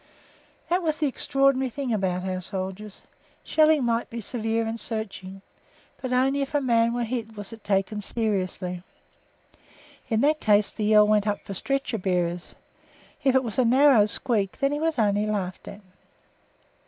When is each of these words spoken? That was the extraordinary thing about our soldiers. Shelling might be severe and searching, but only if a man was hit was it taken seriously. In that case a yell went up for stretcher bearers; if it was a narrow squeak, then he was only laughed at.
That 0.69 0.81
was 0.81 0.97
the 0.97 1.05
extraordinary 1.05 1.69
thing 1.69 1.93
about 1.93 2.23
our 2.23 2.41
soldiers. 2.41 3.03
Shelling 3.43 3.83
might 3.83 4.09
be 4.09 4.19
severe 4.19 4.65
and 4.65 4.79
searching, 4.79 5.43
but 6.01 6.11
only 6.11 6.41
if 6.41 6.55
a 6.55 6.59
man 6.59 6.91
was 6.95 7.09
hit 7.09 7.35
was 7.37 7.53
it 7.53 7.63
taken 7.63 8.01
seriously. 8.01 8.81
In 10.09 10.21
that 10.21 10.39
case 10.41 10.79
a 10.79 10.83
yell 10.83 11.07
went 11.07 11.27
up 11.27 11.41
for 11.45 11.53
stretcher 11.53 11.99
bearers; 11.99 12.55
if 13.23 13.35
it 13.35 13.43
was 13.43 13.59
a 13.59 13.63
narrow 13.63 14.07
squeak, 14.07 14.57
then 14.59 14.71
he 14.71 14.79
was 14.79 14.97
only 14.97 15.27
laughed 15.27 15.67
at. 15.67 15.81